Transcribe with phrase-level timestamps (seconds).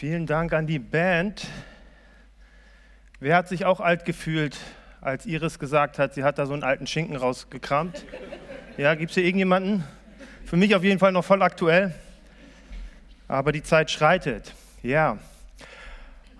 [0.00, 1.46] Vielen Dank an die Band.
[3.18, 4.56] Wer hat sich auch alt gefühlt,
[5.02, 8.06] als Iris gesagt hat, sie hat da so einen alten Schinken rausgekramt?
[8.78, 9.84] Ja, gibt es hier irgendjemanden?
[10.46, 11.94] Für mich auf jeden Fall noch voll aktuell.
[13.28, 14.54] Aber die Zeit schreitet.
[14.82, 15.18] Ja.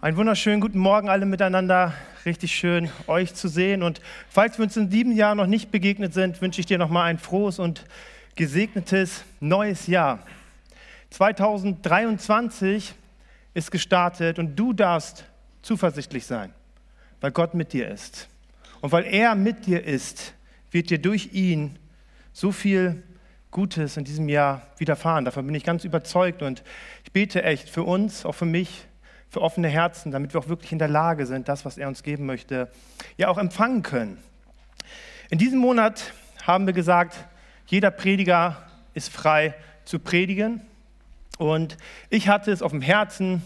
[0.00, 1.92] Einen wunderschönen guten Morgen alle miteinander.
[2.24, 3.82] Richtig schön, euch zu sehen.
[3.82, 4.00] Und
[4.30, 7.18] falls wir uns in sieben Jahren noch nicht begegnet sind, wünsche ich dir nochmal ein
[7.18, 7.84] frohes und
[8.36, 10.20] gesegnetes neues Jahr.
[11.11, 12.95] 2023
[13.55, 15.24] ist gestartet und du darfst
[15.62, 16.52] zuversichtlich sein,
[17.20, 18.29] weil Gott mit dir ist.
[18.80, 20.34] Und weil er mit dir ist,
[20.70, 21.79] wird dir durch ihn
[22.33, 23.02] so viel
[23.51, 25.24] Gutes in diesem Jahr widerfahren.
[25.24, 26.62] Davon bin ich ganz überzeugt und
[27.05, 28.87] ich bete echt für uns, auch für mich,
[29.29, 32.02] für offene Herzen, damit wir auch wirklich in der Lage sind, das, was er uns
[32.02, 32.71] geben möchte,
[33.16, 34.19] ja auch empfangen können.
[35.30, 36.12] In diesem Monat
[36.46, 37.27] haben wir gesagt,
[37.66, 38.57] jeder Prediger
[38.95, 39.55] ist frei
[39.85, 40.62] zu predigen.
[41.41, 41.79] Und
[42.11, 43.41] ich hatte es auf dem Herzen,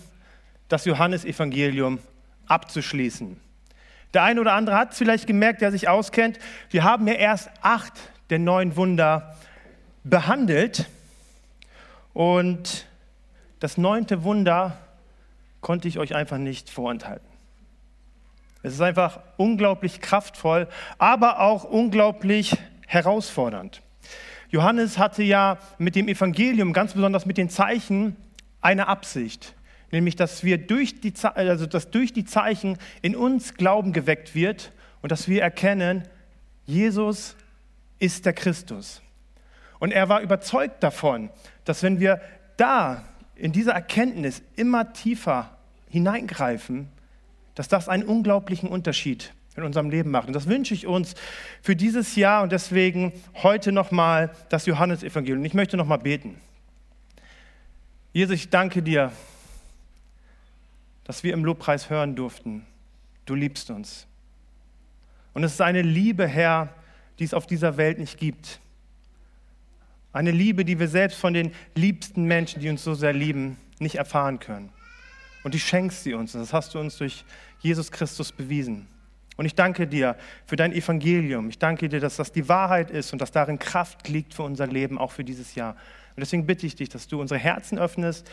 [0.66, 2.00] das Johannesevangelium
[2.48, 3.40] abzuschließen.
[4.12, 6.40] Der eine oder andere hat es vielleicht gemerkt, der sich auskennt.
[6.70, 7.92] Wir haben ja erst acht
[8.30, 9.36] der neun Wunder
[10.02, 10.86] behandelt.
[12.14, 12.86] Und
[13.60, 14.76] das neunte Wunder
[15.60, 17.28] konnte ich euch einfach nicht vorenthalten.
[18.64, 20.66] Es ist einfach unglaublich kraftvoll,
[20.98, 22.56] aber auch unglaublich
[22.88, 23.82] herausfordernd.
[24.54, 28.14] Johannes hatte ja mit dem Evangelium, ganz besonders mit den Zeichen,
[28.60, 29.56] eine Absicht,
[29.90, 34.70] nämlich dass wir durch die, also dass durch die Zeichen in uns Glauben geweckt wird
[35.02, 36.04] und dass wir erkennen,
[36.66, 37.34] Jesus
[37.98, 39.02] ist der Christus.
[39.80, 41.30] Und er war überzeugt davon,
[41.64, 42.20] dass wenn wir
[42.56, 43.02] da
[43.34, 45.58] in dieser Erkenntnis immer tiefer
[45.88, 46.90] hineingreifen,
[47.56, 50.26] dass das einen unglaublichen Unterschied in unserem Leben macht.
[50.26, 51.14] Und das wünsche ich uns
[51.62, 55.40] für dieses Jahr und deswegen heute nochmal das Johannesevangelium.
[55.40, 56.40] Und ich möchte nochmal beten.
[58.12, 59.12] Jesus, ich danke dir,
[61.04, 62.66] dass wir im Lobpreis hören durften.
[63.26, 64.06] Du liebst uns.
[65.34, 66.72] Und es ist eine Liebe, Herr,
[67.18, 68.60] die es auf dieser Welt nicht gibt.
[70.12, 73.96] Eine Liebe, die wir selbst von den liebsten Menschen, die uns so sehr lieben, nicht
[73.96, 74.70] erfahren können.
[75.42, 76.34] Und du schenkst sie uns.
[76.34, 77.24] Und das hast du uns durch
[77.60, 78.86] Jesus Christus bewiesen.
[79.36, 81.48] Und ich danke dir für dein Evangelium.
[81.48, 84.66] Ich danke dir, dass das die Wahrheit ist und dass darin Kraft liegt für unser
[84.66, 85.72] Leben, auch für dieses Jahr.
[86.16, 88.30] Und deswegen bitte ich dich, dass du unsere Herzen öffnest,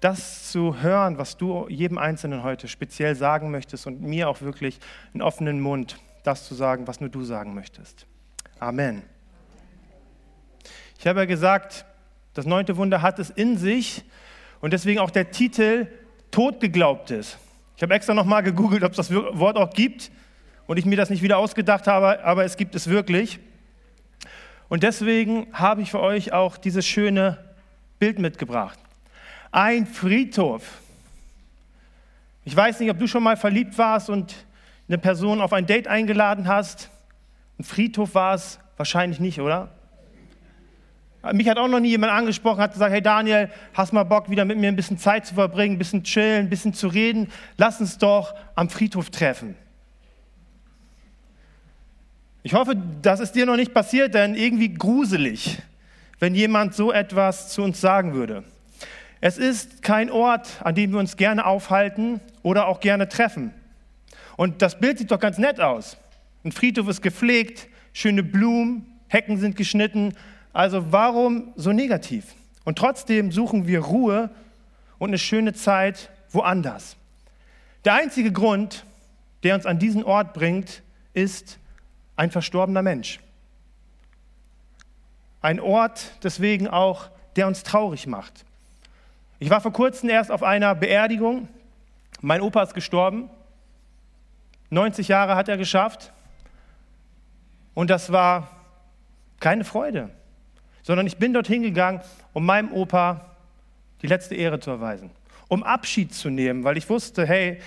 [0.00, 4.78] das zu hören, was du jedem Einzelnen heute speziell sagen möchtest und mir auch wirklich
[5.14, 8.06] einen offenen Mund, das zu sagen, was nur du sagen möchtest.
[8.58, 9.02] Amen.
[10.98, 11.86] Ich habe ja gesagt,
[12.34, 14.04] das neunte Wunder hat es in sich
[14.60, 15.86] und deswegen auch der Titel
[16.30, 17.38] Tod geglaubt ist.
[17.76, 20.10] Ich habe extra nochmal gegoogelt, ob es das Wort auch gibt
[20.66, 23.38] und ich mir das nicht wieder ausgedacht habe, aber es gibt es wirklich.
[24.68, 27.38] Und deswegen habe ich für euch auch dieses schöne
[27.98, 28.78] Bild mitgebracht.
[29.52, 30.62] Ein Friedhof.
[32.44, 34.34] Ich weiß nicht, ob du schon mal verliebt warst und
[34.88, 36.90] eine Person auf ein Date eingeladen hast.
[37.58, 39.70] Ein Friedhof war es wahrscheinlich nicht, oder?
[41.32, 44.44] Mich hat auch noch nie jemand angesprochen, hat gesagt, hey Daniel, hast mal Bock, wieder
[44.44, 47.30] mit mir ein bisschen Zeit zu verbringen, ein bisschen chillen, ein bisschen zu reden?
[47.56, 49.56] Lass uns doch am Friedhof treffen.
[52.46, 55.62] Ich hoffe, das ist dir noch nicht passiert, denn irgendwie gruselig,
[56.18, 58.44] wenn jemand so etwas zu uns sagen würde.
[59.22, 63.54] Es ist kein Ort, an dem wir uns gerne aufhalten oder auch gerne treffen.
[64.36, 65.96] Und das Bild sieht doch ganz nett aus.
[66.44, 70.12] Ein Friedhof ist gepflegt, schöne Blumen, Hecken sind geschnitten.
[70.52, 72.26] Also warum so negativ?
[72.66, 74.28] Und trotzdem suchen wir Ruhe
[74.98, 76.98] und eine schöne Zeit woanders.
[77.86, 78.84] Der einzige Grund,
[79.44, 80.82] der uns an diesen Ort bringt,
[81.14, 81.58] ist,
[82.16, 83.20] ein verstorbener Mensch.
[85.40, 88.44] Ein Ort deswegen auch, der uns traurig macht.
[89.38, 91.48] Ich war vor kurzem erst auf einer Beerdigung.
[92.20, 93.28] Mein Opa ist gestorben.
[94.70, 96.12] 90 Jahre hat er geschafft.
[97.74, 98.48] Und das war
[99.40, 100.10] keine Freude,
[100.82, 102.00] sondern ich bin dorthin gegangen,
[102.32, 103.36] um meinem Opa
[104.00, 105.10] die letzte Ehre zu erweisen,
[105.48, 107.60] um Abschied zu nehmen, weil ich wusste, hey,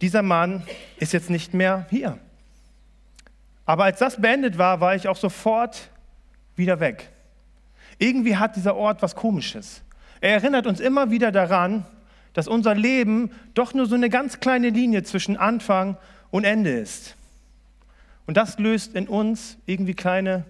[0.00, 0.62] dieser Mann
[0.98, 2.18] ist jetzt nicht mehr hier.
[3.68, 5.90] Aber als das beendet war, war ich auch sofort
[6.56, 7.10] wieder weg.
[7.98, 9.82] Irgendwie hat dieser Ort was Komisches.
[10.22, 11.84] Er erinnert uns immer wieder daran,
[12.32, 15.98] dass unser Leben doch nur so eine ganz kleine Linie zwischen Anfang
[16.30, 17.14] und Ende ist.
[18.26, 20.46] Und das löst in uns irgendwie kleine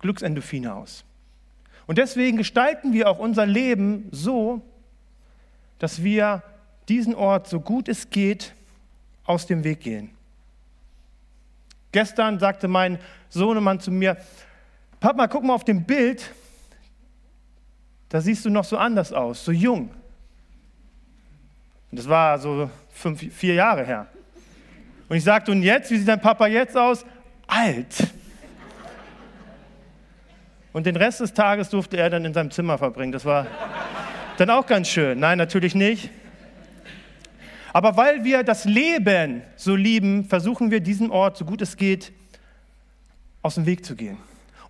[0.00, 1.04] Glücksendorphine aus.
[1.86, 4.62] Und deswegen gestalten wir auch unser Leben so,
[5.78, 6.42] dass wir
[6.88, 8.52] diesen Ort, so gut es geht,
[9.26, 10.10] aus dem Weg gehen.
[11.92, 12.98] Gestern sagte mein
[13.28, 14.16] Sohnemann zu mir,
[14.98, 16.30] Papa, guck mal auf dem Bild,
[18.08, 19.90] da siehst du noch so anders aus, so jung.
[21.90, 24.06] Und das war so fünf, vier Jahre her.
[25.08, 27.04] Und ich sagte, und jetzt, wie sieht dein Papa jetzt aus?
[27.46, 28.08] Alt.
[30.72, 33.12] Und den Rest des Tages durfte er dann in seinem Zimmer verbringen.
[33.12, 33.46] Das war
[34.38, 35.18] dann auch ganz schön.
[35.18, 36.10] Nein, natürlich nicht.
[37.72, 42.12] Aber weil wir das Leben so lieben, versuchen wir diesen Ort, so gut es geht,
[43.40, 44.18] aus dem Weg zu gehen.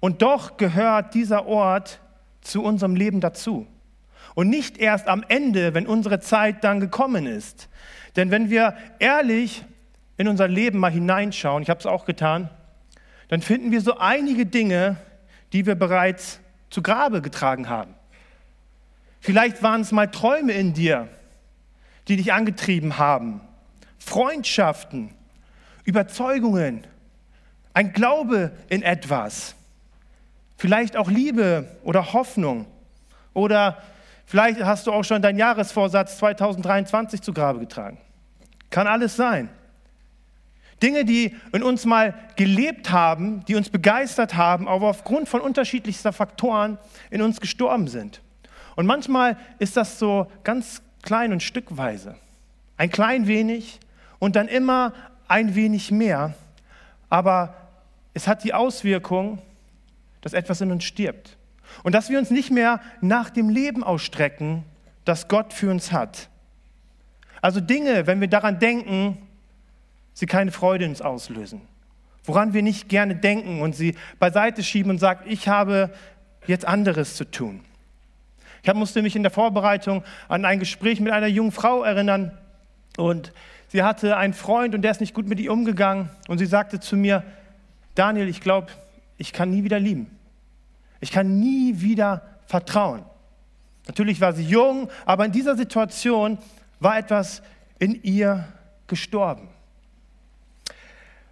[0.00, 2.00] Und doch gehört dieser Ort
[2.40, 3.66] zu unserem Leben dazu.
[4.34, 7.68] Und nicht erst am Ende, wenn unsere Zeit dann gekommen ist.
[8.16, 9.64] Denn wenn wir ehrlich
[10.16, 12.50] in unser Leben mal hineinschauen, ich habe es auch getan,
[13.28, 14.96] dann finden wir so einige Dinge,
[15.52, 16.40] die wir bereits
[16.70, 17.94] zu Grabe getragen haben.
[19.20, 21.08] Vielleicht waren es mal Träume in dir,
[22.08, 23.40] die dich angetrieben haben,
[23.98, 25.14] Freundschaften,
[25.84, 26.86] Überzeugungen,
[27.74, 29.54] ein Glaube in etwas,
[30.56, 32.66] vielleicht auch Liebe oder Hoffnung
[33.32, 33.82] oder
[34.26, 37.98] vielleicht hast du auch schon deinen Jahresvorsatz 2023 zu Grabe getragen.
[38.70, 39.48] Kann alles sein.
[40.82, 46.12] Dinge, die in uns mal gelebt haben, die uns begeistert haben, aber aufgrund von unterschiedlichster
[46.12, 46.78] Faktoren
[47.10, 48.20] in uns gestorben sind.
[48.74, 52.16] Und manchmal ist das so ganz klein und stückweise.
[52.76, 53.80] Ein klein wenig
[54.18, 54.92] und dann immer
[55.28, 56.34] ein wenig mehr.
[57.10, 57.54] Aber
[58.14, 59.40] es hat die Auswirkung,
[60.20, 61.36] dass etwas in uns stirbt.
[61.82, 64.64] Und dass wir uns nicht mehr nach dem Leben ausstrecken,
[65.04, 66.28] das Gott für uns hat.
[67.40, 69.18] Also Dinge, wenn wir daran denken,
[70.12, 71.62] sie keine Freude in uns auslösen.
[72.24, 75.90] Woran wir nicht gerne denken und sie beiseite schieben und sagen, ich habe
[76.46, 77.64] jetzt anderes zu tun.
[78.62, 82.38] Ich musste mich in der Vorbereitung an ein Gespräch mit einer jungen Frau erinnern
[82.96, 83.32] und
[83.68, 86.78] sie hatte einen Freund und der ist nicht gut mit ihr umgegangen und sie sagte
[86.78, 87.24] zu mir,
[87.94, 88.68] Daniel, ich glaube,
[89.18, 90.16] ich kann nie wieder lieben.
[91.00, 93.04] Ich kann nie wieder vertrauen.
[93.86, 96.38] Natürlich war sie jung, aber in dieser Situation
[96.78, 97.42] war etwas
[97.80, 98.46] in ihr
[98.86, 99.48] gestorben.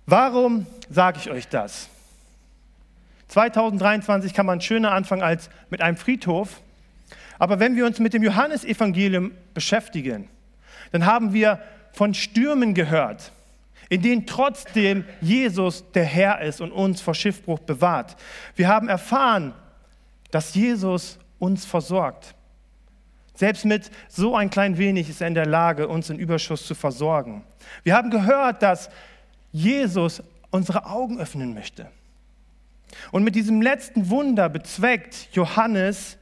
[0.07, 1.89] Warum sage ich euch das?
[3.29, 6.61] 2023 kann man schöner anfangen als mit einem Friedhof.
[7.41, 10.29] Aber wenn wir uns mit dem Johannesevangelium beschäftigen,
[10.93, 11.59] dann haben wir
[11.93, 13.33] von Stürmen gehört,
[13.89, 18.15] in denen trotzdem Jesus der Herr ist und uns vor Schiffbruch bewahrt.
[18.57, 19.55] Wir haben erfahren,
[20.31, 22.35] dass Jesus uns versorgt.
[23.35, 26.75] Selbst mit so ein klein wenig ist er in der Lage, uns in Überschuss zu
[26.75, 27.43] versorgen.
[27.85, 28.91] Wir haben gehört, dass
[29.51, 31.87] Jesus unsere Augen öffnen möchte.
[33.13, 36.19] Und mit diesem letzten Wunder bezweckt Johannes,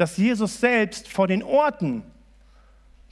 [0.00, 2.02] dass Jesus selbst vor den Orten,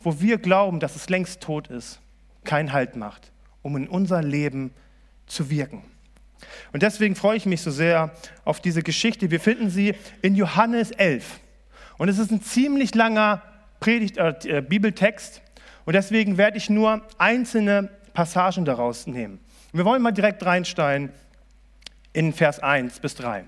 [0.01, 2.01] wo wir glauben, dass es längst tot ist,
[2.45, 3.31] keinen Halt macht,
[3.61, 4.73] um in unser Leben
[5.27, 5.83] zu wirken.
[6.73, 8.15] Und deswegen freue ich mich so sehr
[8.47, 9.31] auf diese Geschichte.
[9.31, 11.41] Wir finden sie in Johannes 11.
[11.99, 13.43] Und es ist ein ziemlich langer
[13.81, 15.43] Predigt, äh, Bibeltext.
[15.85, 19.41] Und deswegen werde ich nur einzelne Passagen daraus nehmen.
[19.75, 21.11] Wir wollen mal direkt reinsteigen
[22.15, 23.45] in Vers 1 bis 3.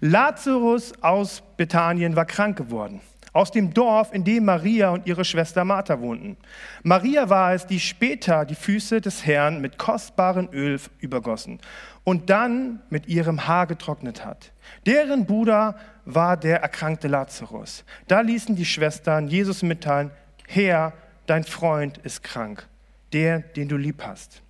[0.00, 3.02] Lazarus aus Bethanien war krank geworden,
[3.34, 6.38] aus dem Dorf, in dem Maria und ihre Schwester Martha wohnten.
[6.82, 11.60] Maria war es, die später die Füße des Herrn mit kostbarem Öl übergossen
[12.02, 14.52] und dann mit ihrem Haar getrocknet hat.
[14.86, 15.76] Deren Bruder
[16.06, 17.84] war der erkrankte Lazarus.
[18.08, 20.10] Da ließen die Schwestern Jesus mitteilen,
[20.48, 20.94] Herr,
[21.26, 22.66] dein Freund ist krank,
[23.12, 24.42] der, den du lieb hast.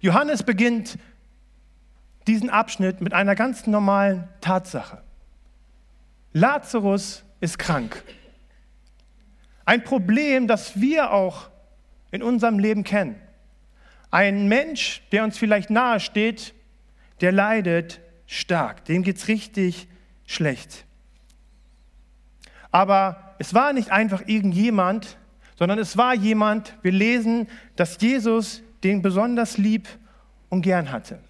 [0.00, 0.98] Johannes beginnt
[2.26, 5.02] diesen Abschnitt mit einer ganz normalen Tatsache.
[6.32, 8.02] Lazarus ist krank.
[9.64, 11.50] Ein Problem, das wir auch
[12.10, 13.20] in unserem Leben kennen.
[14.10, 16.54] Ein Mensch, der uns vielleicht nahe steht,
[17.20, 18.84] der leidet stark.
[18.84, 19.88] Dem geht es richtig
[20.26, 20.84] schlecht.
[22.70, 25.16] Aber es war nicht einfach irgendjemand,
[25.56, 29.88] sondern es war jemand, wir lesen, dass Jesus den besonders lieb
[30.48, 31.20] und gern hatte.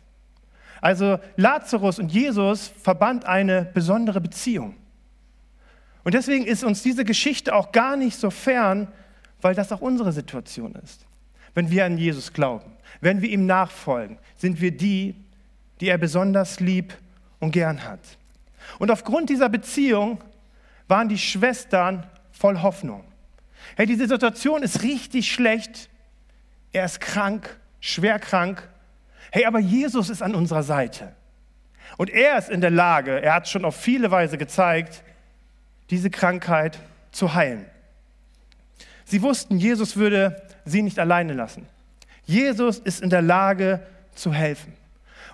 [0.83, 4.77] Also Lazarus und Jesus verband eine besondere Beziehung.
[6.05, 8.89] Und deswegen ist uns diese Geschichte auch gar nicht so fern,
[9.41, 11.07] weil das auch unsere Situation ist.
[11.55, 15.15] Wenn wir an Jesus glauben, wenn wir ihm nachfolgen, sind wir die,
[15.81, 16.93] die er besonders lieb
[17.39, 18.01] und gern hat.
[18.79, 20.23] Und aufgrund dieser Beziehung
[20.87, 23.05] waren die Schwestern voll Hoffnung.
[23.77, 25.89] Hey, diese Situation ist richtig schlecht
[26.73, 28.69] er ist krank, schwer krank.
[29.35, 31.15] Hey, aber Jesus ist an unserer Seite.
[31.97, 35.03] Und er ist in der Lage, er hat schon auf viele Weise gezeigt,
[35.89, 36.79] diese Krankheit
[37.13, 37.65] zu heilen.
[39.07, 41.67] Sie wussten, Jesus würde sie nicht alleine lassen.
[42.27, 43.81] Jesus ist in der Lage
[44.15, 44.75] zu helfen.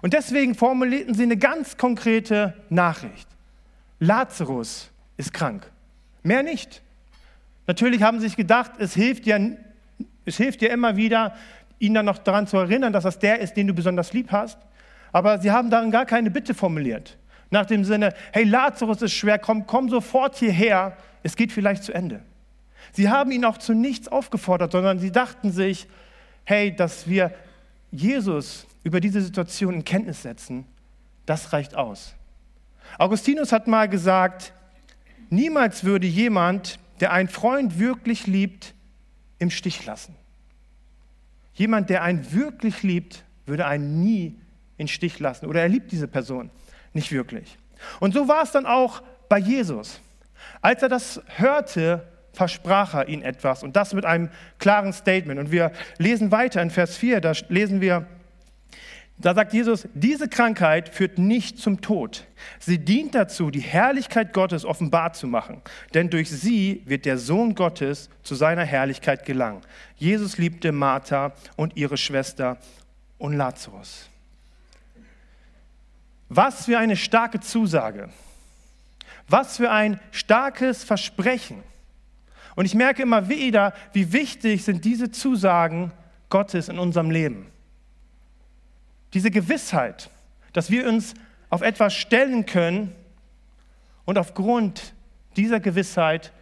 [0.01, 3.29] Und deswegen formulierten sie eine ganz konkrete Nachricht.
[3.99, 5.69] Lazarus ist krank.
[6.23, 6.83] Mehr nicht.
[7.67, 9.59] Natürlich haben sie sich gedacht, es hilft dir,
[10.25, 11.35] es hilft dir immer wieder,
[11.79, 14.59] ihn dann noch daran zu erinnern, dass das der ist, den du besonders lieb hast.
[15.13, 17.17] Aber sie haben darin gar keine Bitte formuliert.
[17.51, 21.93] Nach dem Sinne, hey, Lazarus ist schwer, komm, komm sofort hierher, es geht vielleicht zu
[21.93, 22.23] Ende.
[22.93, 25.87] Sie haben ihn auch zu nichts aufgefordert, sondern sie dachten sich,
[26.45, 27.33] hey, dass wir
[27.91, 30.67] Jesus über diese Situation in Kenntnis setzen,
[31.27, 32.15] das reicht aus.
[32.99, 34.53] Augustinus hat mal gesagt,
[35.31, 38.75] niemals würde jemand, der einen Freund wirklich liebt,
[39.39, 40.17] im Stich lassen.
[41.59, 44.39] Jemand, der einen wirklich liebt, würde einen nie
[44.77, 45.47] im Stich lassen.
[45.47, 46.51] Oder er liebt diese Person
[46.93, 47.59] nicht wirklich.
[47.99, 50.01] Und so war es dann auch bei Jesus.
[50.63, 55.41] Als er das hörte, versprach er ihnen etwas und das mit einem klaren Statement.
[55.41, 58.07] Und wir lesen weiter in Vers 4, da lesen wir,
[59.21, 62.25] da sagt Jesus, diese Krankheit führt nicht zum Tod.
[62.61, 65.61] Sie dient dazu, die Herrlichkeit Gottes offenbar zu machen.
[65.93, 69.63] Denn durch sie wird der Sohn Gottes zu seiner Herrlichkeit gelangen.
[69.97, 72.59] Jesus liebte Martha und ihre Schwester
[73.19, 74.09] und Lazarus.
[76.29, 78.11] Was für eine starke Zusage.
[79.27, 81.65] Was für ein starkes Versprechen.
[82.55, 85.93] Und ich merke immer wieder, wie wichtig sind diese Zusagen
[86.29, 87.47] Gottes in unserem Leben.
[89.15, 90.11] Diese Gewissheit,
[90.53, 91.15] dass wir uns
[91.51, 92.95] auf etwas stellen können
[94.05, 94.95] und aufgrund
[95.37, 96.33] dieser Gewissheit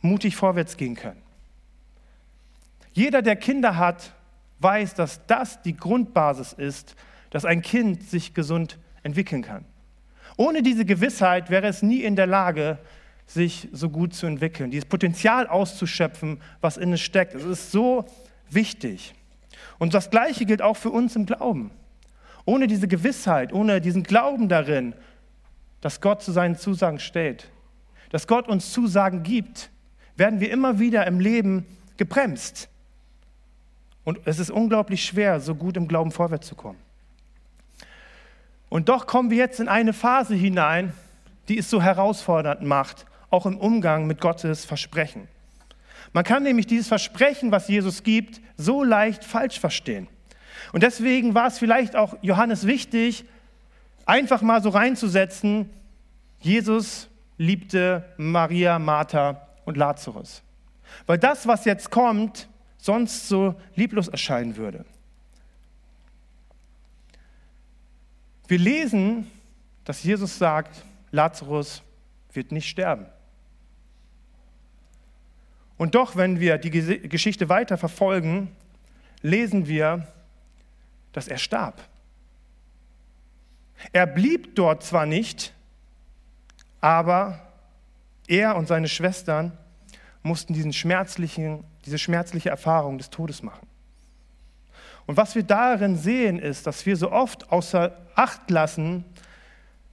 [0.00, 1.20] mutig vorwärts gehen können.
[2.92, 4.12] Jeder, der Kinder hat,
[4.60, 6.96] weiß, dass das die Grundbasis ist,
[7.30, 9.64] dass ein Kind sich gesund entwickeln kann.
[10.36, 12.78] Ohne diese Gewissheit wäre es nie in der Lage,
[13.26, 17.34] sich so gut zu entwickeln, dieses Potenzial auszuschöpfen, was in es steckt.
[17.34, 18.06] Es ist so
[18.48, 19.14] wichtig.
[19.78, 21.70] Und das Gleiche gilt auch für uns im Glauben.
[22.46, 24.94] Ohne diese Gewissheit, ohne diesen Glauben darin,
[25.82, 27.50] dass Gott zu seinen Zusagen steht,
[28.10, 29.70] dass Gott uns Zusagen gibt,
[30.16, 31.66] werden wir immer wieder im Leben
[31.98, 32.68] gebremst.
[34.04, 36.78] Und es ist unglaublich schwer, so gut im Glauben vorwärts zu kommen.
[38.68, 40.92] Und doch kommen wir jetzt in eine Phase hinein,
[41.48, 45.28] die es so herausfordernd macht, auch im Umgang mit Gottes Versprechen.
[46.12, 50.08] Man kann nämlich dieses Versprechen, was Jesus gibt, so leicht falsch verstehen.
[50.76, 53.24] Und deswegen war es vielleicht auch Johannes wichtig,
[54.04, 55.70] einfach mal so reinzusetzen,
[56.40, 60.42] Jesus liebte Maria, Martha und Lazarus.
[61.06, 64.84] Weil das, was jetzt kommt, sonst so lieblos erscheinen würde.
[68.46, 69.30] Wir lesen,
[69.86, 71.80] dass Jesus sagt, Lazarus
[72.34, 73.06] wird nicht sterben.
[75.78, 76.70] Und doch, wenn wir die
[77.08, 78.54] Geschichte weiter verfolgen,
[79.22, 80.06] lesen wir,
[81.16, 81.82] dass er starb.
[83.90, 85.54] Er blieb dort zwar nicht,
[86.82, 87.40] aber
[88.28, 89.56] er und seine Schwestern
[90.22, 93.66] mussten diesen schmerzlichen, diese schmerzliche Erfahrung des Todes machen.
[95.06, 99.02] Und was wir darin sehen, ist, dass wir so oft außer Acht lassen,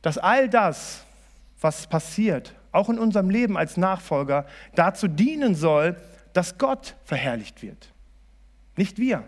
[0.02, 1.06] dass all das,
[1.62, 5.96] was passiert, auch in unserem Leben als Nachfolger, dazu dienen soll,
[6.34, 7.94] dass Gott verherrlicht wird.
[8.76, 9.24] Nicht wir.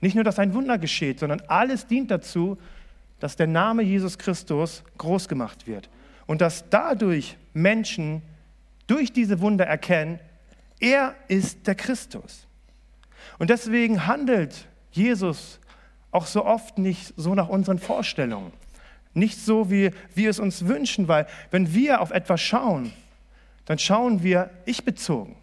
[0.00, 2.58] Nicht nur, dass ein Wunder geschieht, sondern alles dient dazu,
[3.20, 5.88] dass der Name Jesus Christus groß gemacht wird.
[6.26, 8.22] Und dass dadurch Menschen
[8.86, 10.20] durch diese Wunder erkennen,
[10.80, 12.46] er ist der Christus.
[13.38, 15.60] Und deswegen handelt Jesus
[16.10, 18.52] auch so oft nicht so nach unseren Vorstellungen.
[19.14, 22.92] Nicht so, wie wir es uns wünschen, weil wenn wir auf etwas schauen,
[23.64, 25.36] dann schauen wir ich bezogen.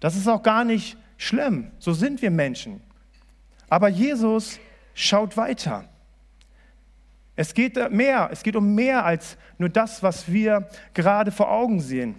[0.00, 1.70] Das ist auch gar nicht schlimm.
[1.78, 2.80] So sind wir Menschen.
[3.72, 4.60] Aber Jesus
[4.92, 5.86] schaut weiter.
[7.36, 11.80] Es geht mehr, es geht um mehr als nur das, was wir gerade vor Augen
[11.80, 12.16] sehen.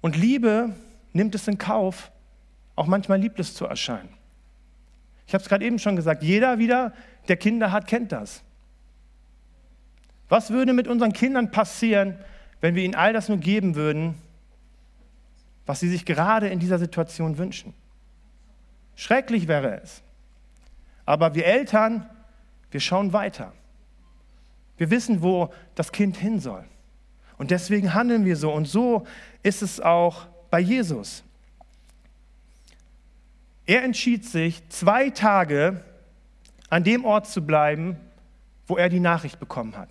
[0.00, 0.72] Und Liebe
[1.12, 2.12] nimmt es in Kauf,
[2.76, 4.08] auch manchmal lieblos zu erscheinen.
[5.26, 6.92] Ich habe es gerade eben schon gesagt, jeder wieder,
[7.26, 8.44] der Kinder hat, kennt das.
[10.28, 12.16] Was würde mit unseren Kindern passieren,
[12.60, 14.14] wenn wir ihnen all das nur geben würden,
[15.66, 17.74] was sie sich gerade in dieser Situation wünschen?
[18.94, 20.04] Schrecklich wäre es.
[21.10, 22.08] Aber wir Eltern,
[22.70, 23.52] wir schauen weiter.
[24.76, 26.64] Wir wissen, wo das Kind hin soll.
[27.36, 28.52] Und deswegen handeln wir so.
[28.52, 29.04] Und so
[29.42, 31.24] ist es auch bei Jesus.
[33.66, 35.82] Er entschied sich, zwei Tage
[36.68, 37.96] an dem Ort zu bleiben,
[38.68, 39.88] wo er die Nachricht bekommen hat.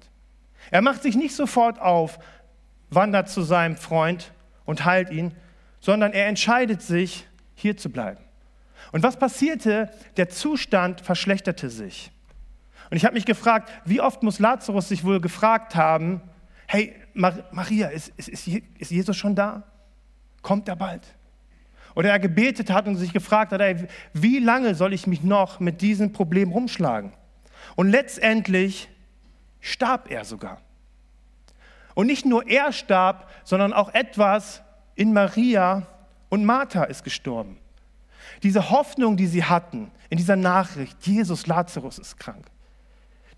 [0.72, 2.18] Er macht sich nicht sofort auf,
[2.92, 4.32] wandert zu seinem Freund
[4.64, 5.34] und heilt ihn,
[5.82, 8.24] sondern er entscheidet sich, hier zu bleiben.
[8.92, 9.90] Und was passierte?
[10.18, 12.12] Der Zustand verschlechterte sich.
[12.90, 16.22] Und ich habe mich gefragt, wie oft muss Lazarus sich wohl gefragt haben,
[16.68, 19.64] hey, Maria, ist, ist, ist Jesus schon da?
[20.42, 21.06] kommt er bald.
[21.96, 25.60] Oder er gebetet hat und sich gefragt hat, ey, wie lange soll ich mich noch
[25.60, 27.14] mit diesem Problem rumschlagen?
[27.76, 28.90] Und letztendlich
[29.60, 30.62] starb er sogar.
[31.96, 34.62] Und nicht nur er starb, sondern auch etwas
[34.96, 35.88] in Maria
[36.30, 37.59] und Martha ist gestorben.
[38.44, 42.46] Diese Hoffnung, die sie hatten in dieser Nachricht, Jesus Lazarus ist krank.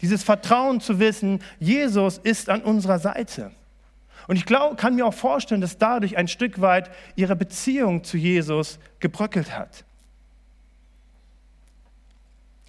[0.01, 3.51] Dieses Vertrauen zu wissen, Jesus ist an unserer Seite.
[4.27, 8.17] Und ich glaub, kann mir auch vorstellen, dass dadurch ein Stück weit ihre Beziehung zu
[8.17, 9.83] Jesus gebröckelt hat.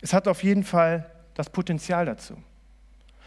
[0.01, 2.37] Es hat auf jeden Fall das Potenzial dazu.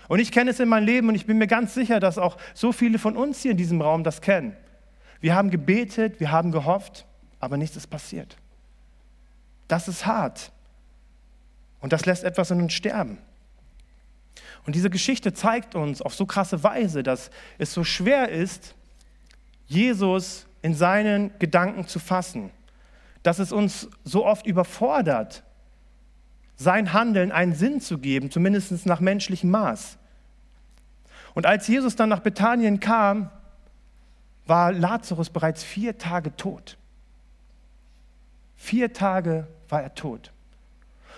[0.08, 2.38] Und ich kenne es in meinem Leben und ich bin mir ganz sicher, dass auch
[2.54, 4.56] so viele von uns hier in diesem Raum das kennen.
[5.20, 7.06] Wir haben gebetet, wir haben gehofft,
[7.40, 8.38] aber nichts ist passiert.
[9.68, 10.52] Das ist hart.
[11.80, 13.18] Und das lässt etwas in uns sterben.
[14.66, 18.76] Und diese Geschichte zeigt uns auf so krasse Weise, dass es so schwer ist,
[19.68, 22.52] Jesus in seinen Gedanken zu fassen,
[23.24, 25.44] dass es uns so oft überfordert,
[26.56, 29.98] sein Handeln einen Sinn zu geben, zumindest nach menschlichem Maß.
[31.34, 33.30] Und als Jesus dann nach Bethanien kam,
[34.48, 36.78] war Lazarus bereits vier Tage tot.
[38.56, 40.32] Vier Tage war er tot.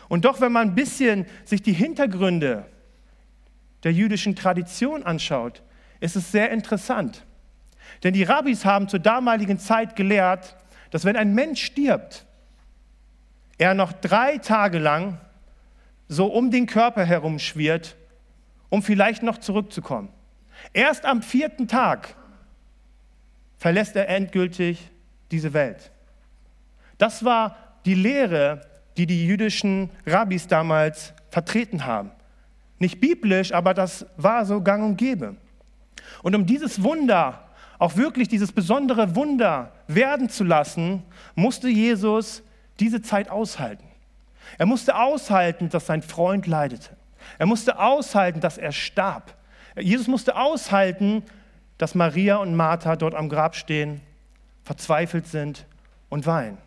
[0.10, 2.66] Und doch, wenn man ein bisschen sich die Hintergründe
[3.84, 5.62] der jüdischen Tradition anschaut,
[6.00, 7.26] ist es sehr interessant.
[8.04, 10.56] Denn die Rabbis haben zur damaligen Zeit gelehrt,
[10.92, 12.26] dass wenn ein Mensch stirbt,
[13.58, 15.20] er noch drei Tage lang
[16.08, 17.96] so um den Körper herum schwirrt,
[18.70, 20.10] um vielleicht noch zurückzukommen.
[20.74, 22.16] Erst am vierten Tag
[23.58, 24.90] verlässt er endgültig
[25.32, 25.92] diese Welt.
[26.98, 28.62] Das war die Lehre,
[28.98, 32.12] die die jüdischen Rabbis damals vertreten haben.
[32.80, 35.36] Nicht biblisch, aber das war so gang und gäbe.
[36.24, 37.44] Und um dieses Wunder,
[37.80, 41.04] auch wirklich dieses besondere Wunder werden zu lassen,
[41.36, 42.44] musste Jesus
[42.80, 43.86] diese Zeit aushalten.
[44.58, 46.96] Er musste aushalten, dass sein Freund leidete.
[47.38, 49.36] Er musste aushalten, dass er starb.
[49.80, 51.24] Jesus musste aushalten,
[51.78, 54.02] dass Maria und Martha dort am Grab stehen,
[54.64, 55.66] verzweifelt sind
[56.10, 56.58] und weinen.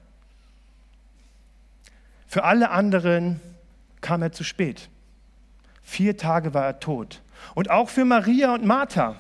[2.31, 3.40] Für alle anderen
[4.01, 4.88] kam er zu spät.
[5.83, 7.23] Vier Tage war er tot.
[7.57, 9.16] Und auch für Maria und Martha.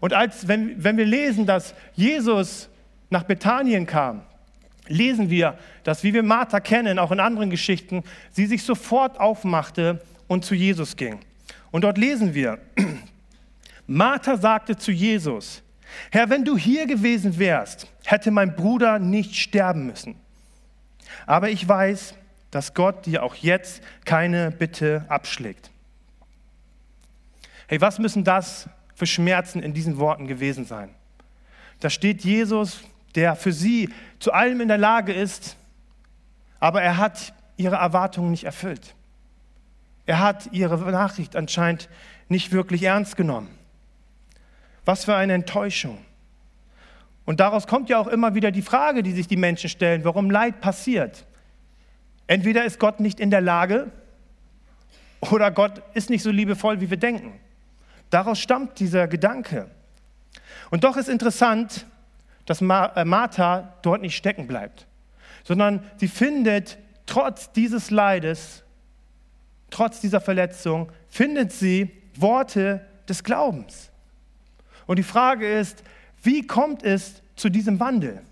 [0.00, 2.70] Und als, wenn, wenn wir lesen, dass Jesus
[3.10, 4.22] nach Bethanien kam,
[4.86, 10.00] lesen wir, dass, wie wir Martha kennen, auch in anderen Geschichten, sie sich sofort aufmachte
[10.26, 11.20] und zu Jesus ging.
[11.70, 12.58] Und dort lesen wir,
[13.86, 15.62] Martha sagte zu Jesus,
[16.10, 20.14] Herr, wenn du hier gewesen wärst, hätte mein Bruder nicht sterben müssen.
[21.26, 22.14] Aber ich weiß,
[22.50, 25.70] dass Gott dir auch jetzt keine Bitte abschlägt.
[27.68, 30.90] Hey, was müssen das für Schmerzen in diesen Worten gewesen sein?
[31.78, 32.80] Da steht Jesus,
[33.14, 35.56] der für sie zu allem in der Lage ist,
[36.58, 38.94] aber er hat ihre Erwartungen nicht erfüllt.
[40.06, 41.88] Er hat ihre Nachricht anscheinend
[42.28, 43.48] nicht wirklich ernst genommen.
[44.84, 45.98] Was für eine Enttäuschung.
[47.24, 50.30] Und daraus kommt ja auch immer wieder die Frage, die sich die Menschen stellen, warum
[50.30, 51.26] Leid passiert.
[52.30, 53.90] Entweder ist Gott nicht in der Lage
[55.18, 57.40] oder Gott ist nicht so liebevoll, wie wir denken.
[58.08, 59.68] Daraus stammt dieser Gedanke.
[60.70, 61.86] Und doch ist interessant,
[62.46, 64.86] dass äh, Martha dort nicht stecken bleibt,
[65.42, 68.62] sondern sie findet trotz dieses Leides,
[69.70, 73.90] trotz dieser Verletzung, findet sie Worte des Glaubens.
[74.86, 75.82] Und die Frage ist,
[76.22, 78.22] wie kommt es zu diesem Wandel?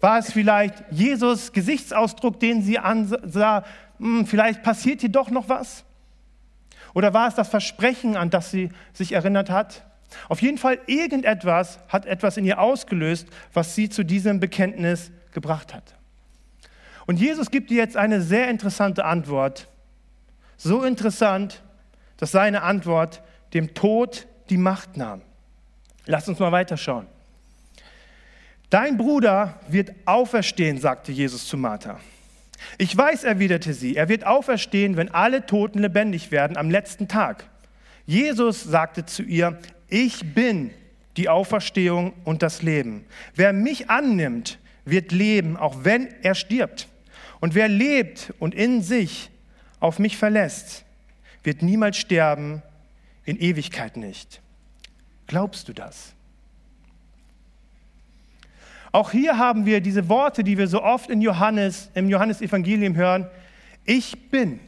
[0.00, 3.64] War es vielleicht Jesus Gesichtsausdruck, den sie ansah,
[3.98, 5.84] hm, vielleicht passiert hier doch noch was?
[6.94, 9.84] Oder war es das Versprechen, an das sie sich erinnert hat?
[10.28, 15.74] Auf jeden Fall, irgendetwas hat etwas in ihr ausgelöst, was sie zu diesem Bekenntnis gebracht
[15.74, 15.94] hat.
[17.06, 19.68] Und Jesus gibt ihr jetzt eine sehr interessante Antwort.
[20.56, 21.62] So interessant,
[22.16, 23.22] dass seine Antwort
[23.54, 25.22] dem Tod die Macht nahm.
[26.06, 27.06] Lass uns mal weiterschauen.
[28.70, 32.00] Dein Bruder wird auferstehen, sagte Jesus zu Martha.
[32.78, 37.44] Ich weiß, erwiderte sie, er wird auferstehen, wenn alle Toten lebendig werden am letzten Tag.
[38.06, 40.70] Jesus sagte zu ihr, ich bin
[41.16, 43.04] die Auferstehung und das Leben.
[43.34, 46.88] Wer mich annimmt, wird leben, auch wenn er stirbt.
[47.40, 49.30] Und wer lebt und in sich
[49.78, 50.84] auf mich verlässt,
[51.42, 52.62] wird niemals sterben,
[53.24, 54.40] in Ewigkeit nicht.
[55.26, 56.15] Glaubst du das?
[58.96, 63.28] Auch hier haben wir diese Worte, die wir so oft in Johannes, im Johannesevangelium hören.
[63.84, 64.58] Ich bin.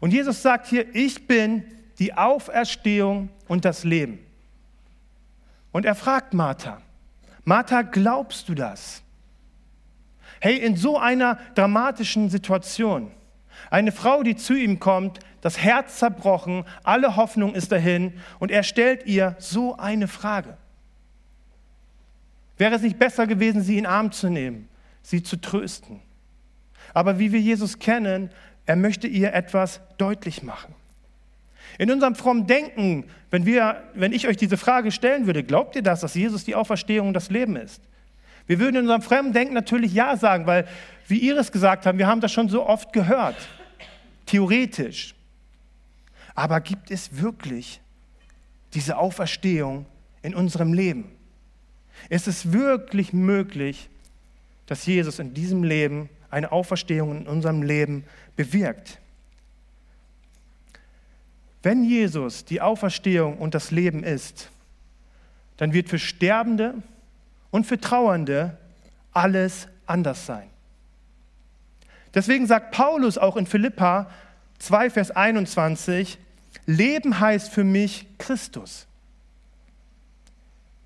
[0.00, 1.64] Und Jesus sagt hier, ich bin
[1.98, 4.18] die Auferstehung und das Leben.
[5.72, 6.82] Und er fragt Martha,
[7.44, 9.02] Martha, glaubst du das?
[10.38, 13.10] Hey, in so einer dramatischen Situation,
[13.70, 18.64] eine Frau, die zu ihm kommt, das Herz zerbrochen, alle Hoffnung ist dahin und er
[18.64, 20.58] stellt ihr so eine Frage.
[22.56, 24.68] Wäre es nicht besser gewesen, sie in den Arm zu nehmen,
[25.02, 26.00] sie zu trösten?
[26.92, 28.30] Aber wie wir Jesus kennen,
[28.66, 30.74] er möchte ihr etwas deutlich machen.
[31.78, 35.82] In unserem frommen Denken, wenn, wir, wenn ich euch diese Frage stellen würde, glaubt ihr
[35.82, 37.82] das, dass Jesus die Auferstehung und das Leben ist?
[38.46, 40.68] Wir würden in unserem fremden Denken natürlich Ja sagen, weil,
[41.08, 43.36] wie ihr es gesagt habt, wir haben das schon so oft gehört,
[44.26, 45.14] theoretisch.
[46.34, 47.80] Aber gibt es wirklich
[48.74, 49.86] diese Auferstehung
[50.22, 51.10] in unserem Leben?
[52.08, 53.88] Ist es wirklich möglich,
[54.66, 58.04] dass Jesus in diesem Leben eine Auferstehung in unserem Leben
[58.36, 58.98] bewirkt?
[61.62, 64.50] Wenn Jesus die Auferstehung und das Leben ist,
[65.56, 66.74] dann wird für Sterbende
[67.50, 68.58] und für Trauernde
[69.12, 70.50] alles anders sein.
[72.12, 74.10] Deswegen sagt Paulus auch in Philippa
[74.58, 76.18] 2, Vers 21,
[76.66, 78.86] Leben heißt für mich Christus.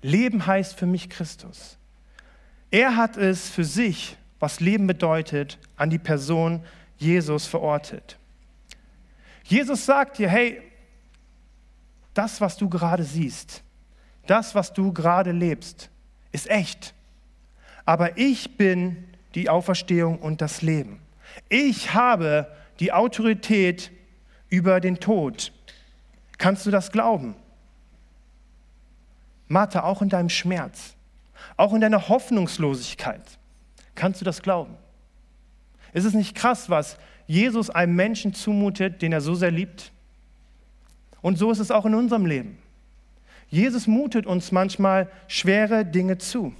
[0.01, 1.77] Leben heißt für mich Christus.
[2.71, 6.63] Er hat es für sich, was Leben bedeutet, an die Person
[6.97, 8.17] Jesus verortet.
[9.43, 10.61] Jesus sagt dir, hey,
[12.13, 13.63] das, was du gerade siehst,
[14.27, 15.89] das, was du gerade lebst,
[16.31, 16.93] ist echt.
[17.85, 20.99] Aber ich bin die Auferstehung und das Leben.
[21.49, 23.91] Ich habe die Autorität
[24.49, 25.51] über den Tod.
[26.37, 27.35] Kannst du das glauben?
[29.49, 30.95] Martha, auch in deinem Schmerz,
[31.57, 33.21] auch in deiner Hoffnungslosigkeit,
[33.95, 34.77] kannst du das glauben?
[35.91, 39.91] Ist es nicht krass, was Jesus einem Menschen zumutet, den er so sehr liebt?
[41.21, 42.59] Und so ist es auch in unserem Leben.
[43.49, 46.53] Jesus mutet uns manchmal schwere Dinge zu.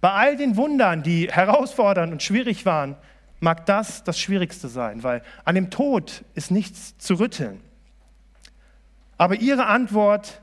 [0.00, 2.96] Bei all den Wundern, die herausfordernd und schwierig waren,
[3.40, 7.60] mag das das Schwierigste sein, weil an dem Tod ist nichts zu rütteln.
[9.16, 10.40] Aber ihre Antwort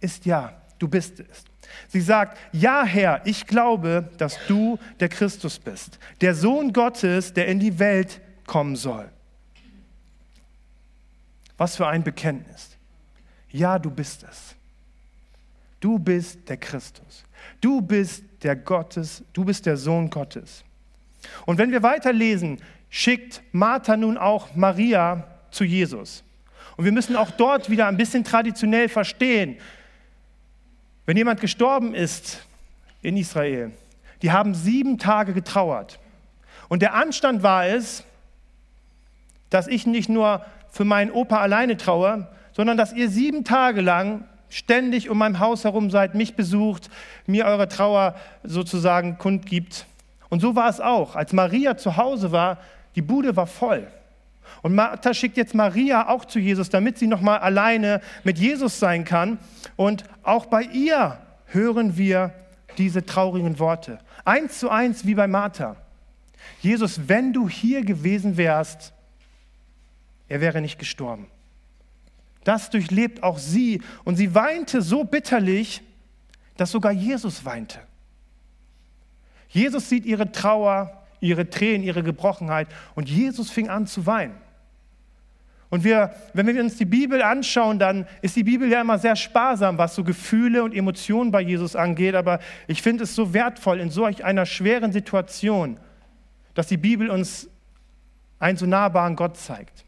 [0.00, 1.44] ist ja, du bist es.
[1.88, 7.46] Sie sagt, ja Herr, ich glaube, dass du der Christus bist, der Sohn Gottes, der
[7.46, 9.08] in die Welt kommen soll.
[11.56, 12.76] Was für ein Bekenntnis.
[13.50, 14.54] Ja, du bist es.
[15.80, 17.24] Du bist der Christus.
[17.60, 20.64] Du bist der Gottes, du bist der Sohn Gottes.
[21.46, 22.60] Und wenn wir weiterlesen,
[22.90, 26.22] schickt Martha nun auch Maria zu Jesus.
[26.76, 29.56] Und wir müssen auch dort wieder ein bisschen traditionell verstehen,
[31.08, 32.46] wenn jemand gestorben ist
[33.00, 33.72] in Israel,
[34.20, 35.98] die haben sieben Tage getrauert.
[36.68, 38.04] Und der Anstand war es,
[39.48, 44.24] dass ich nicht nur für meinen Opa alleine traue, sondern dass ihr sieben Tage lang
[44.50, 46.90] ständig um mein Haus herum seid, mich besucht,
[47.24, 49.86] mir eure Trauer sozusagen kundgibt.
[50.28, 51.16] Und so war es auch.
[51.16, 52.58] Als Maria zu Hause war,
[52.96, 53.86] die Bude war voll.
[54.62, 59.04] Und Martha schickt jetzt Maria auch zu Jesus, damit sie nochmal alleine mit Jesus sein
[59.04, 59.38] kann.
[59.76, 62.32] Und auch bei ihr hören wir
[62.76, 63.98] diese traurigen Worte.
[64.24, 65.76] Eins zu eins wie bei Martha.
[66.60, 68.92] Jesus, wenn du hier gewesen wärst,
[70.28, 71.26] er wäre nicht gestorben.
[72.44, 73.82] Das durchlebt auch sie.
[74.04, 75.82] Und sie weinte so bitterlich,
[76.56, 77.80] dass sogar Jesus weinte.
[79.48, 84.34] Jesus sieht ihre Trauer, ihre Tränen, ihre Gebrochenheit und Jesus fing an zu weinen.
[85.70, 89.16] Und wir, wenn wir uns die Bibel anschauen, dann ist die Bibel ja immer sehr
[89.16, 92.14] sparsam, was so Gefühle und Emotionen bei Jesus angeht.
[92.14, 95.78] Aber ich finde es so wertvoll in solch einer schweren Situation,
[96.54, 97.48] dass die Bibel uns
[98.38, 99.84] einen so nahbaren Gott zeigt,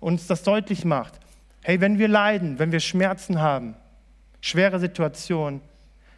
[0.00, 1.14] uns das deutlich macht.
[1.62, 3.74] Hey, wenn wir leiden, wenn wir Schmerzen haben,
[4.40, 5.62] schwere Situationen,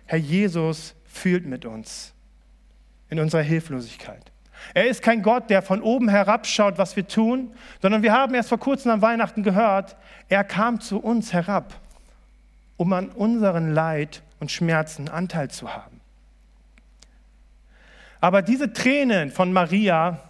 [0.06, 2.12] Herr Jesus fühlt mit uns
[3.10, 4.32] in unserer Hilflosigkeit.
[4.74, 8.48] Er ist kein Gott, der von oben herabschaut, was wir tun, sondern wir haben erst
[8.48, 9.96] vor kurzem an Weihnachten gehört,
[10.28, 11.74] er kam zu uns herab,
[12.76, 16.00] um an unseren Leid und Schmerzen Anteil zu haben.
[18.20, 20.20] Aber diese Tränen von Maria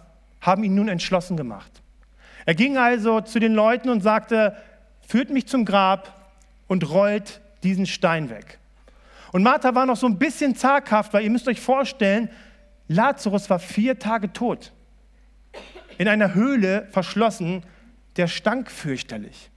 [0.41, 1.71] haben ihn nun entschlossen gemacht.
[2.45, 4.57] Er ging also zu den Leuten und sagte,
[5.07, 6.11] führt mich zum Grab
[6.67, 8.59] und rollt diesen Stein weg.
[9.31, 12.29] Und Martha war noch so ein bisschen zaghaft, weil ihr müsst euch vorstellen,
[12.93, 14.71] Lazarus war vier Tage tot,
[15.97, 17.63] in einer Höhle verschlossen,
[18.15, 19.49] der stank fürchterlich.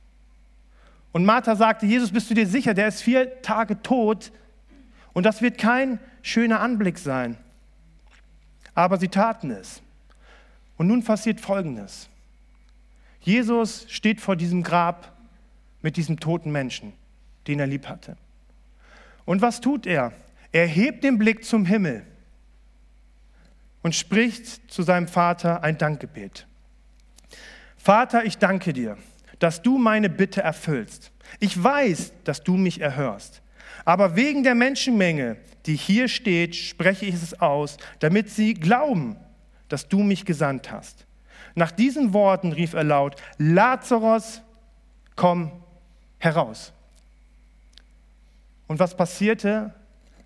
[1.12, 4.32] Und Martha sagte, Jesus, bist du dir sicher, der ist vier Tage tot
[5.12, 7.38] und das wird kein schöner Anblick sein.
[8.74, 9.80] Aber sie taten es.
[10.76, 12.10] Und nun passiert Folgendes.
[13.20, 15.16] Jesus steht vor diesem Grab
[15.80, 16.92] mit diesem toten Menschen,
[17.46, 18.16] den er lieb hatte.
[19.24, 20.12] Und was tut er?
[20.52, 22.04] Er hebt den Blick zum Himmel
[23.86, 26.48] und spricht zu seinem Vater ein Dankgebet.
[27.76, 28.98] Vater, ich danke dir,
[29.38, 31.12] dass du meine Bitte erfüllst.
[31.38, 33.42] Ich weiß, dass du mich erhörst.
[33.84, 39.14] Aber wegen der Menschenmenge, die hier steht, spreche ich es aus, damit sie glauben,
[39.68, 41.06] dass du mich gesandt hast.
[41.54, 44.42] Nach diesen Worten rief er laut, Lazarus,
[45.14, 45.52] komm
[46.18, 46.72] heraus.
[48.66, 49.72] Und was passierte?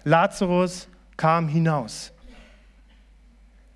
[0.05, 2.15] Lazarus kam hinaus.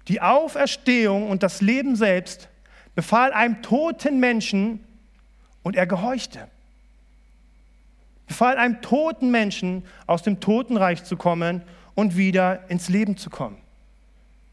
[0.08, 2.48] Die Auferstehung und das Leben selbst
[2.94, 4.84] befahl einem toten Menschen
[5.62, 6.48] und er gehorchte.
[8.26, 11.62] Befahl einem toten Menschen, aus dem Totenreich zu kommen
[11.94, 13.56] und wieder ins Leben zu kommen.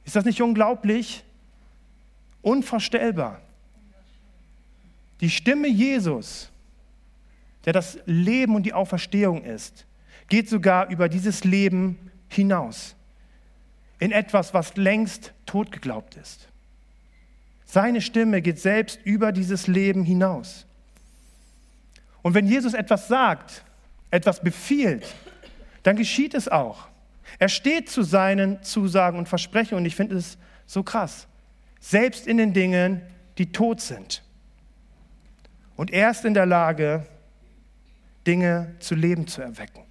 [0.05, 1.23] Ist das nicht unglaublich?
[2.41, 3.39] Unvorstellbar.
[5.21, 6.49] Die Stimme Jesus,
[7.65, 9.85] der das Leben und die Auferstehung ist,
[10.27, 12.95] geht sogar über dieses Leben hinaus
[14.01, 16.49] in etwas, was längst tot geglaubt ist.
[17.65, 20.65] Seine Stimme geht selbst über dieses Leben hinaus.
[22.23, 23.63] Und wenn Jesus etwas sagt,
[24.09, 25.05] etwas befiehlt,
[25.83, 26.87] dann geschieht es auch.
[27.37, 31.27] Er steht zu seinen Zusagen und Versprechen und ich finde es so krass.
[31.79, 33.03] Selbst in den Dingen,
[33.37, 34.23] die tot sind.
[35.75, 37.05] Und er ist in der Lage,
[38.25, 39.83] Dinge zu Leben zu erwecken.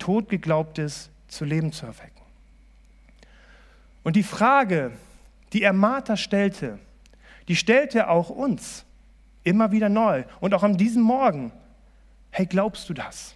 [0.00, 2.19] Totgeglaubtes zu Leben zu erwecken.
[4.02, 4.92] Und die Frage,
[5.52, 6.78] die er Martha stellte,
[7.48, 8.84] die stellte er auch uns
[9.44, 10.24] immer wieder neu.
[10.40, 11.52] Und auch an diesem Morgen.
[12.30, 13.34] Hey, glaubst du das?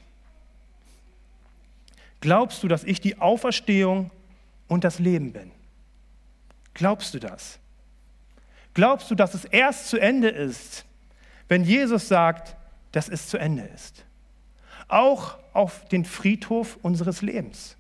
[2.20, 4.10] Glaubst du, dass ich die Auferstehung
[4.68, 5.50] und das Leben bin?
[6.72, 7.58] Glaubst du das?
[8.72, 10.84] Glaubst du, dass es erst zu Ende ist,
[11.48, 12.56] wenn Jesus sagt,
[12.92, 14.04] dass es zu Ende ist?
[14.88, 17.76] Auch auf den Friedhof unseres Lebens,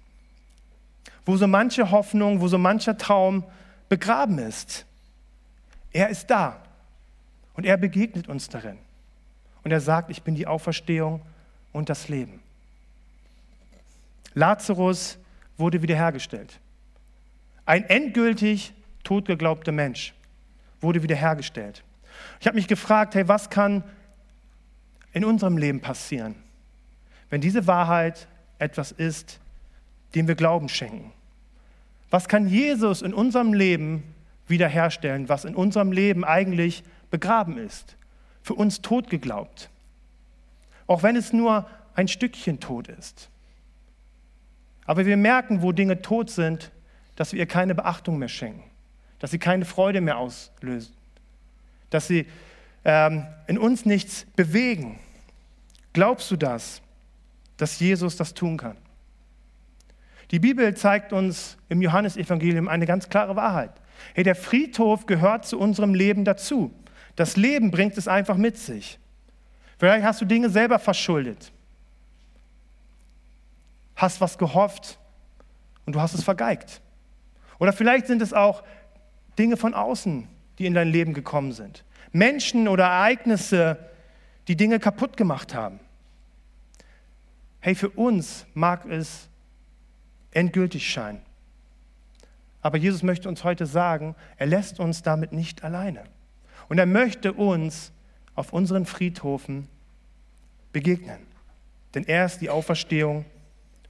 [1.24, 3.44] wo so manche Hoffnung, wo so mancher Traum
[3.88, 4.84] begraben ist.
[5.92, 6.60] Er ist da
[7.54, 8.78] und er begegnet uns darin.
[9.62, 11.22] Und er sagt, ich bin die Auferstehung
[11.72, 12.40] und das Leben.
[14.34, 15.18] Lazarus
[15.56, 16.58] wurde wiederhergestellt.
[17.64, 20.12] Ein endgültig totgeglaubter Mensch
[20.80, 21.82] wurde wiederhergestellt.
[22.40, 23.82] Ich habe mich gefragt, hey, was kann
[25.12, 26.34] in unserem Leben passieren,
[27.30, 28.26] wenn diese Wahrheit
[28.58, 29.38] etwas ist,
[30.14, 31.12] dem wir Glauben schenken?
[32.10, 34.14] Was kann Jesus in unserem Leben
[34.46, 37.96] wiederherstellen, was in unserem Leben eigentlich begraben ist,
[38.42, 39.70] für uns tot geglaubt?
[40.86, 43.30] Auch wenn es nur ein Stückchen tot ist.
[44.84, 46.70] Aber wir merken, wo Dinge tot sind,
[47.16, 48.62] dass wir ihr keine Beachtung mehr schenken,
[49.18, 50.92] dass sie keine Freude mehr auslösen,
[51.90, 52.26] dass sie
[52.84, 54.98] ähm, in uns nichts bewegen.
[55.92, 56.82] Glaubst du das,
[57.56, 58.76] dass Jesus das tun kann?
[60.34, 63.70] Die Bibel zeigt uns im Johannesevangelium eine ganz klare Wahrheit.
[64.16, 66.74] Hey, der Friedhof gehört zu unserem Leben dazu.
[67.14, 68.98] Das Leben bringt es einfach mit sich.
[69.78, 71.52] Vielleicht hast du Dinge selber verschuldet.
[73.94, 74.98] Hast was gehofft
[75.86, 76.80] und du hast es vergeigt.
[77.60, 78.64] Oder vielleicht sind es auch
[79.38, 80.26] Dinge von außen,
[80.58, 81.84] die in dein Leben gekommen sind.
[82.10, 83.78] Menschen oder Ereignisse,
[84.48, 85.78] die Dinge kaputt gemacht haben.
[87.60, 89.28] Hey, für uns mag es
[90.34, 91.20] endgültig scheinen.
[92.60, 96.04] Aber Jesus möchte uns heute sagen, er lässt uns damit nicht alleine.
[96.68, 97.92] Und er möchte uns
[98.34, 99.68] auf unseren Friedhofen
[100.72, 101.18] begegnen.
[101.94, 103.24] Denn er ist die Auferstehung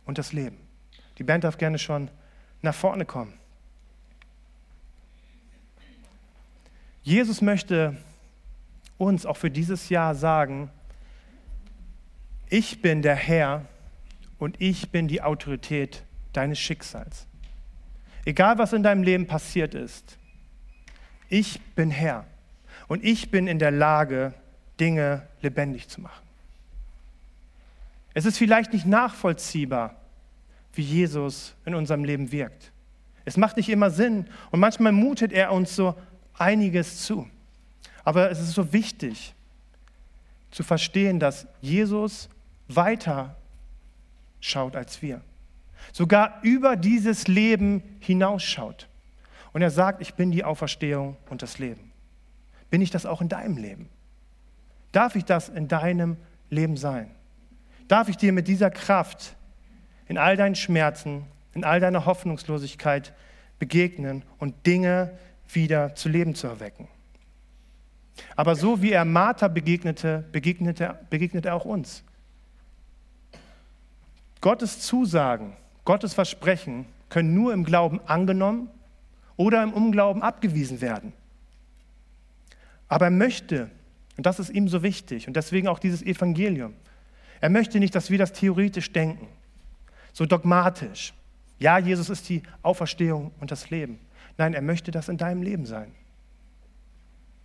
[0.04, 0.58] und das Leben.
[1.18, 2.10] Die Band darf gerne schon
[2.62, 3.34] nach vorne kommen.
[7.04, 7.96] Jesus möchte
[8.98, 10.70] uns auch für dieses Jahr sagen,
[12.48, 13.66] ich bin der Herr
[14.38, 16.02] und ich bin die Autorität
[16.36, 17.26] deines Schicksals.
[18.24, 20.18] Egal was in deinem Leben passiert ist,
[21.28, 22.26] ich bin Herr
[22.88, 24.34] und ich bin in der Lage,
[24.80, 26.24] Dinge lebendig zu machen.
[28.12, 29.96] Es ist vielleicht nicht nachvollziehbar,
[30.72, 32.72] wie Jesus in unserem Leben wirkt.
[33.24, 35.94] Es macht nicht immer Sinn und manchmal mutet er uns so
[36.36, 37.28] einiges zu.
[38.04, 39.34] Aber es ist so wichtig
[40.50, 42.28] zu verstehen, dass Jesus
[42.68, 43.36] weiter
[44.40, 45.22] schaut als wir
[45.92, 48.88] sogar über dieses Leben hinausschaut.
[49.52, 51.92] Und er sagt, ich bin die Auferstehung und das Leben.
[52.70, 53.88] Bin ich das auch in deinem Leben?
[54.92, 56.16] Darf ich das in deinem
[56.50, 57.10] Leben sein?
[57.88, 59.36] Darf ich dir mit dieser Kraft
[60.06, 63.12] in all deinen Schmerzen, in all deiner Hoffnungslosigkeit
[63.58, 65.18] begegnen und Dinge
[65.48, 66.88] wieder zu Leben zu erwecken?
[68.36, 72.04] Aber so wie er Martha begegnete, begegnete, begegnet er auch uns.
[74.40, 78.70] Gottes Zusagen, Gottes Versprechen können nur im Glauben angenommen
[79.36, 81.12] oder im Unglauben abgewiesen werden.
[82.88, 83.70] Aber er möchte,
[84.16, 86.74] und das ist ihm so wichtig, und deswegen auch dieses Evangelium,
[87.40, 89.26] er möchte nicht, dass wir das theoretisch denken,
[90.12, 91.12] so dogmatisch.
[91.58, 93.98] Ja, Jesus ist die Auferstehung und das Leben.
[94.38, 95.92] Nein, er möchte das in deinem Leben sein.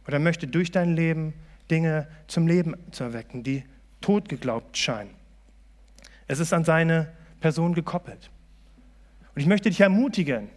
[0.05, 1.33] Und er möchte durch dein Leben
[1.69, 3.63] Dinge zum Leben zu erwecken, die
[4.01, 5.13] tot geglaubt scheinen.
[6.27, 8.29] Es ist an seine Person gekoppelt.
[9.35, 10.49] Und ich möchte dich ermutigen,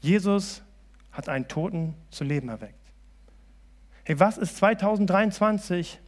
[0.00, 0.62] Jesus
[1.12, 2.74] hat einen Toten zu Leben erweckt.
[4.04, 6.00] Hey, was ist 2023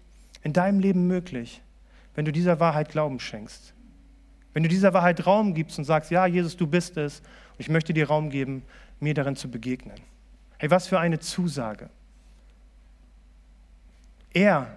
[0.42, 1.62] in deinem Leben möglich,
[2.14, 3.72] wenn du dieser Wahrheit Glauben schenkst?
[4.52, 7.68] Wenn du dieser Wahrheit Raum gibst und sagst, ja, Jesus, du bist es, und ich
[7.68, 8.64] möchte dir Raum geben,
[8.98, 9.96] mir darin zu begegnen.
[10.58, 11.90] Hey, was für eine Zusage.
[14.32, 14.76] Er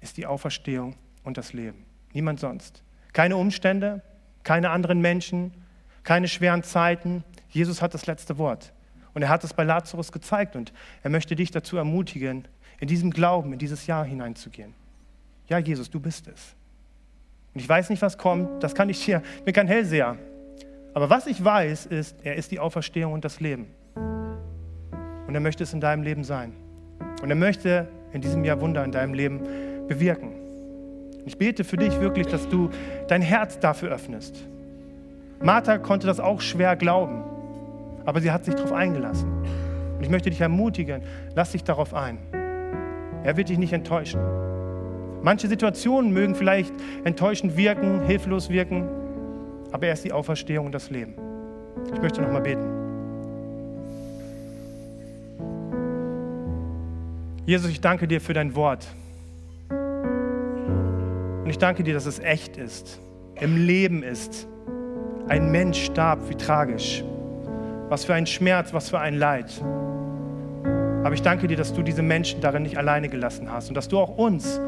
[0.00, 1.84] ist die Auferstehung und das Leben.
[2.12, 2.82] Niemand sonst.
[3.12, 4.02] Keine Umstände,
[4.42, 5.52] keine anderen Menschen,
[6.02, 7.24] keine schweren Zeiten.
[7.48, 8.72] Jesus hat das letzte Wort.
[9.14, 12.46] Und er hat es bei Lazarus gezeigt und er möchte dich dazu ermutigen,
[12.78, 14.74] in diesem Glauben, in dieses Jahr hineinzugehen.
[15.48, 16.54] Ja, Jesus, du bist es.
[17.52, 20.16] Und ich weiß nicht, was kommt, das kann ich dir, ich bin kein Hellseher.
[20.94, 23.66] Aber was ich weiß, ist, er ist die Auferstehung und das Leben.
[25.26, 26.52] Und er möchte es in deinem Leben sein.
[27.22, 29.40] Und er möchte in diesem Jahr Wunder in deinem Leben
[29.86, 30.32] bewirken.
[31.26, 32.70] Ich bete für dich wirklich, dass du
[33.08, 34.36] dein Herz dafür öffnest.
[35.42, 37.22] Martha konnte das auch schwer glauben,
[38.04, 39.30] aber sie hat sich darauf eingelassen.
[39.96, 41.02] Und ich möchte dich ermutigen,
[41.34, 42.18] lass dich darauf ein.
[43.22, 44.20] Er wird dich nicht enttäuschen.
[45.22, 46.72] Manche Situationen mögen vielleicht
[47.04, 48.88] enttäuschend wirken, hilflos wirken,
[49.72, 51.14] aber er ist die Auferstehung und das Leben.
[51.92, 52.64] Ich möchte noch mal beten.
[57.46, 58.86] Jesus, ich danke dir für dein Wort.
[61.50, 63.00] Und ich danke dir, dass es echt ist,
[63.40, 64.46] im Leben ist.
[65.26, 67.02] Ein Mensch starb, wie tragisch.
[67.88, 69.50] Was für ein Schmerz, was für ein Leid.
[71.02, 73.88] Aber ich danke dir, dass du diese Menschen darin nicht alleine gelassen hast und dass
[73.88, 74.60] du auch uns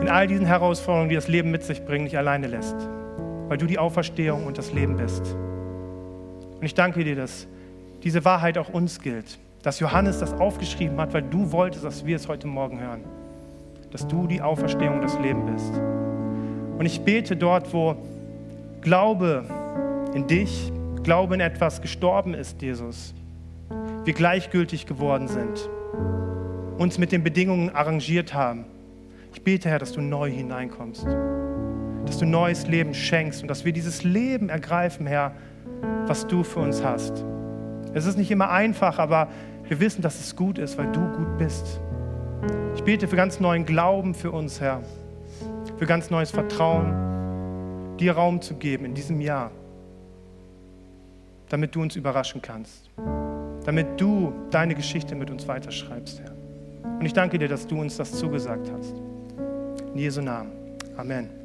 [0.00, 2.76] in all diesen Herausforderungen, die das Leben mit sich bringt, nicht alleine lässt,
[3.48, 5.34] weil du die Auferstehung und das Leben bist.
[5.34, 7.46] Und ich danke dir, dass
[8.02, 12.16] diese Wahrheit auch uns gilt, dass Johannes das aufgeschrieben hat, weil du wolltest, dass wir
[12.16, 13.04] es heute Morgen hören
[13.94, 15.72] dass du die Auferstehung und das Leben bist.
[16.78, 17.94] Und ich bete dort, wo
[18.80, 19.44] Glaube
[20.14, 20.72] in dich,
[21.04, 23.14] Glaube in etwas gestorben ist, Jesus,
[24.04, 25.70] wir gleichgültig geworden sind,
[26.76, 28.64] uns mit den Bedingungen arrangiert haben.
[29.32, 31.06] Ich bete, Herr, dass du neu hineinkommst,
[32.04, 35.36] dass du neues Leben schenkst und dass wir dieses Leben ergreifen, Herr,
[36.08, 37.24] was du für uns hast.
[37.92, 39.28] Es ist nicht immer einfach, aber
[39.68, 41.80] wir wissen, dass es gut ist, weil du gut bist.
[42.74, 44.82] Ich bete für ganz neuen Glauben für uns, Herr,
[45.78, 49.50] für ganz neues Vertrauen, dir Raum zu geben in diesem Jahr,
[51.48, 52.90] damit du uns überraschen kannst,
[53.64, 56.34] damit du deine Geschichte mit uns weiterschreibst, Herr.
[56.98, 58.94] Und ich danke dir, dass du uns das zugesagt hast.
[59.92, 60.52] In Jesu Namen.
[60.96, 61.43] Amen.